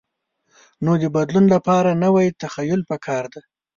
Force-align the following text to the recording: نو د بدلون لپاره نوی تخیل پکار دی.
نو 0.83 0.91
د 1.01 1.03
بدلون 1.15 1.45
لپاره 1.55 1.99
نوی 2.03 2.27
تخیل 2.41 2.81
پکار 2.89 3.23
دی. 3.33 3.41